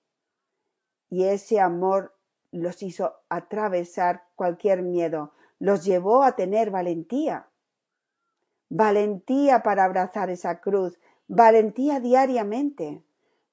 Y 1.09 1.23
ese 1.23 1.59
amor 1.59 2.15
los 2.51 2.83
hizo 2.83 3.15
atravesar 3.27 4.25
cualquier 4.35 4.83
miedo, 4.83 5.33
los 5.57 5.83
llevó 5.83 6.21
a 6.23 6.35
tener 6.35 6.69
valentía. 6.69 7.47
Valentía 8.69 9.63
para 9.63 9.85
abrazar 9.85 10.29
esa 10.29 10.61
cruz, 10.61 10.99
valentía 11.27 11.99
diariamente 11.99 13.03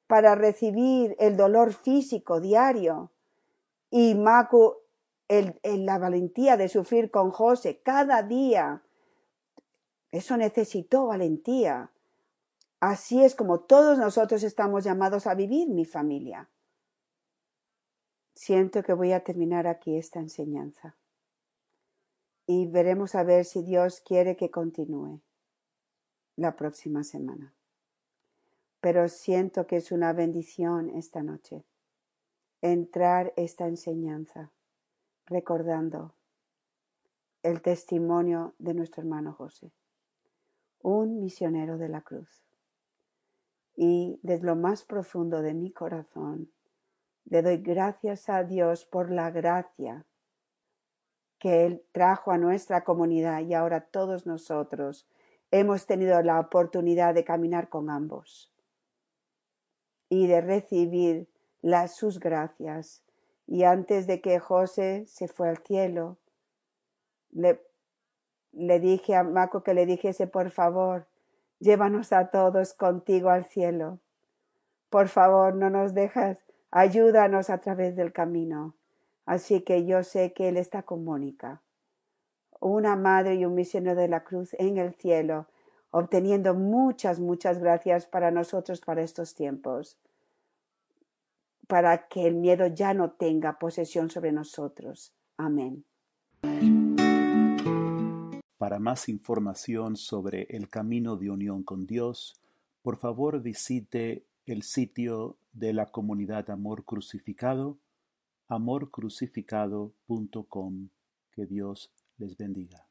para 0.08 0.34
recibir 0.34 1.14
el 1.20 1.36
dolor 1.36 1.72
físico 1.72 2.40
diario. 2.40 3.12
Y 3.90 4.14
Maku, 4.14 4.74
el, 5.28 5.60
la 5.62 5.98
valentía 5.98 6.56
de 6.56 6.68
sufrir 6.68 7.12
con 7.12 7.30
José 7.30 7.80
cada 7.82 8.22
día. 8.22 8.82
Eso 10.10 10.36
necesitó 10.36 11.06
valentía. 11.06 11.92
Así 12.80 13.22
es 13.22 13.34
como 13.34 13.60
todos 13.60 13.98
nosotros 13.98 14.42
estamos 14.42 14.82
llamados 14.82 15.26
a 15.26 15.34
vivir 15.34 15.68
mi 15.68 15.84
familia. 15.84 16.48
Siento 18.34 18.82
que 18.82 18.94
voy 18.94 19.12
a 19.12 19.22
terminar 19.22 19.66
aquí 19.66 19.96
esta 19.96 20.20
enseñanza 20.20 20.96
y 22.46 22.66
veremos 22.66 23.14
a 23.14 23.24
ver 23.24 23.44
si 23.44 23.62
Dios 23.62 24.00
quiere 24.00 24.36
que 24.36 24.50
continúe 24.50 25.20
la 26.36 26.56
próxima 26.56 27.04
semana. 27.04 27.57
Pero 28.80 29.08
siento 29.08 29.66
que 29.66 29.76
es 29.76 29.90
una 29.92 30.12
bendición 30.12 30.88
esta 30.90 31.22
noche 31.22 31.64
entrar 32.60 33.32
esta 33.36 33.66
enseñanza 33.66 34.50
recordando 35.26 36.14
el 37.42 37.62
testimonio 37.62 38.54
de 38.58 38.74
nuestro 38.74 39.02
hermano 39.02 39.32
José, 39.32 39.70
un 40.82 41.20
misionero 41.20 41.78
de 41.78 41.88
la 41.88 42.00
cruz. 42.00 42.44
Y 43.76 44.18
desde 44.22 44.46
lo 44.46 44.56
más 44.56 44.84
profundo 44.84 45.40
de 45.40 45.54
mi 45.54 45.70
corazón 45.70 46.50
le 47.26 47.42
doy 47.42 47.58
gracias 47.58 48.28
a 48.28 48.42
Dios 48.42 48.84
por 48.84 49.10
la 49.10 49.30
gracia 49.30 50.06
que 51.38 51.66
Él 51.66 51.84
trajo 51.92 52.32
a 52.32 52.38
nuestra 52.38 52.82
comunidad 52.82 53.40
y 53.42 53.54
ahora 53.54 53.82
todos 53.82 54.26
nosotros 54.26 55.06
hemos 55.52 55.86
tenido 55.86 56.20
la 56.22 56.40
oportunidad 56.40 57.14
de 57.14 57.24
caminar 57.24 57.68
con 57.68 57.90
ambos 57.90 58.52
y 60.08 60.26
de 60.26 60.40
recibir 60.40 61.28
las, 61.60 61.96
sus 61.96 62.20
gracias. 62.20 63.02
Y 63.46 63.64
antes 63.64 64.06
de 64.06 64.20
que 64.20 64.38
José 64.38 65.04
se 65.06 65.28
fue 65.28 65.48
al 65.48 65.58
cielo, 65.58 66.18
le, 67.30 67.62
le 68.52 68.80
dije 68.80 69.14
a 69.14 69.22
Maco 69.22 69.62
que 69.62 69.74
le 69.74 69.86
dijese, 69.86 70.26
por 70.26 70.50
favor, 70.50 71.06
llévanos 71.58 72.12
a 72.12 72.30
todos 72.30 72.74
contigo 72.74 73.30
al 73.30 73.44
cielo. 73.44 73.98
Por 74.90 75.08
favor, 75.08 75.54
no 75.54 75.70
nos 75.70 75.94
dejas, 75.94 76.38
ayúdanos 76.70 77.50
a 77.50 77.58
través 77.58 77.96
del 77.96 78.12
camino. 78.12 78.74
Así 79.26 79.60
que 79.60 79.84
yo 79.84 80.02
sé 80.02 80.32
que 80.32 80.48
Él 80.48 80.56
está 80.56 80.82
con 80.82 81.04
Mónica, 81.04 81.60
una 82.60 82.96
madre 82.96 83.34
y 83.34 83.44
un 83.44 83.54
misionero 83.54 84.00
de 84.00 84.08
la 84.08 84.24
cruz 84.24 84.54
en 84.54 84.78
el 84.78 84.94
cielo, 84.94 85.46
obteniendo 85.90 86.54
muchas, 86.54 87.20
muchas 87.20 87.58
gracias 87.58 88.06
para 88.06 88.30
nosotros 88.30 88.80
para 88.80 89.02
estos 89.02 89.34
tiempos, 89.34 89.98
para 91.66 92.08
que 92.08 92.26
el 92.26 92.34
miedo 92.34 92.66
ya 92.66 92.94
no 92.94 93.12
tenga 93.12 93.58
posesión 93.58 94.10
sobre 94.10 94.32
nosotros. 94.32 95.12
Amén. 95.36 95.84
Para 98.58 98.78
más 98.78 99.08
información 99.08 99.96
sobre 99.96 100.42
el 100.50 100.68
camino 100.68 101.16
de 101.16 101.30
unión 101.30 101.62
con 101.62 101.86
Dios, 101.86 102.40
por 102.82 102.96
favor 102.96 103.40
visite 103.40 104.24
el 104.46 104.62
sitio 104.62 105.36
de 105.52 105.72
la 105.72 105.86
comunidad 105.86 106.50
Amor 106.50 106.84
Crucificado 106.84 107.78
amorcrucificado.com. 108.48 110.88
Que 111.30 111.46
Dios 111.46 111.92
les 112.16 112.36
bendiga. 112.36 112.84